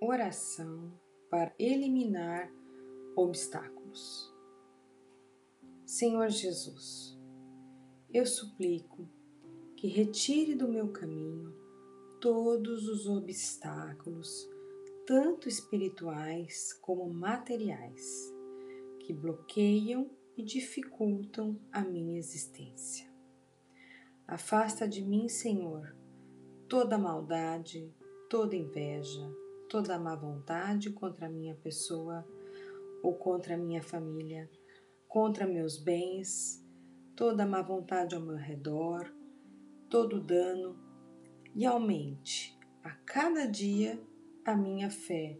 oração 0.00 0.92
para 1.30 1.54
eliminar 1.58 2.50
obstáculos. 3.14 4.34
Senhor 5.84 6.30
Jesus, 6.30 7.18
eu 8.12 8.24
suplico 8.24 9.06
que 9.76 9.86
retire 9.86 10.54
do 10.54 10.66
meu 10.66 10.88
caminho 10.88 11.54
todos 12.20 12.88
os 12.88 13.06
obstáculos, 13.06 14.48
tanto 15.06 15.48
espirituais 15.48 16.72
como 16.80 17.12
materiais, 17.12 18.32
que 19.00 19.12
bloqueiam 19.12 20.10
e 20.36 20.42
dificultam 20.42 21.60
a 21.70 21.82
minha 21.82 22.18
existência. 22.18 23.10
Afasta 24.26 24.88
de 24.88 25.02
mim, 25.02 25.28
Senhor, 25.28 25.94
toda 26.68 26.96
maldade, 26.96 27.92
toda 28.28 28.54
inveja, 28.54 29.28
toda 29.70 29.98
má 29.98 30.14
vontade 30.14 30.90
contra 30.90 31.26
a 31.26 31.30
minha 31.30 31.54
pessoa 31.54 32.26
ou 33.02 33.14
contra 33.14 33.54
a 33.54 33.56
minha 33.56 33.82
família, 33.82 34.50
contra 35.08 35.46
meus 35.46 35.78
bens, 35.78 36.62
toda 37.16 37.46
má 37.46 37.62
vontade 37.62 38.14
ao 38.14 38.20
meu 38.20 38.36
redor, 38.36 39.10
todo 39.88 40.20
dano 40.20 40.76
e 41.54 41.64
aumente 41.64 42.58
a 42.82 42.90
cada 42.90 43.46
dia 43.46 43.98
a 44.44 44.54
minha 44.54 44.90
fé 44.90 45.38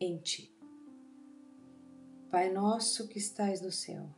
em 0.00 0.18
Ti. 0.18 0.56
Pai 2.30 2.50
nosso 2.52 3.08
que 3.08 3.18
estais 3.18 3.60
no 3.60 3.72
céu, 3.72 4.08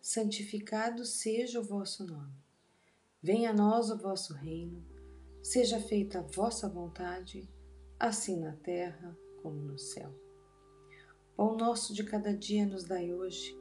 santificado 0.00 1.04
seja 1.04 1.60
o 1.60 1.64
vosso 1.64 2.04
nome. 2.04 2.36
Venha 3.22 3.50
a 3.50 3.54
nós 3.54 3.90
o 3.90 3.96
vosso 3.96 4.34
reino 4.34 4.98
Seja 5.42 5.80
feita 5.80 6.18
a 6.18 6.22
vossa 6.22 6.68
vontade, 6.68 7.48
assim 7.98 8.38
na 8.38 8.52
terra 8.52 9.16
como 9.42 9.60
no 9.60 9.78
céu. 9.78 10.12
Pão 11.36 11.56
nosso 11.56 11.94
de 11.94 12.04
cada 12.04 12.34
dia 12.34 12.66
nos 12.66 12.84
dai 12.84 13.12
hoje, 13.14 13.56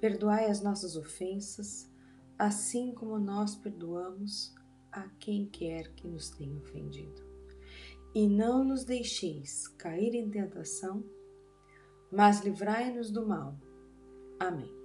perdoai 0.00 0.46
as 0.46 0.62
nossas 0.62 0.96
ofensas, 0.96 1.90
assim 2.38 2.92
como 2.92 3.18
nós 3.18 3.56
perdoamos 3.56 4.54
a 4.92 5.08
quem 5.18 5.46
quer 5.46 5.94
que 5.94 6.06
nos 6.06 6.30
tenha 6.30 6.56
ofendido. 6.56 7.22
E 8.14 8.28
não 8.28 8.62
nos 8.62 8.84
deixeis 8.84 9.66
cair 9.66 10.14
em 10.14 10.30
tentação, 10.30 11.02
mas 12.12 12.44
livrai-nos 12.44 13.10
do 13.10 13.26
mal. 13.26 13.58
Amém. 14.38 14.83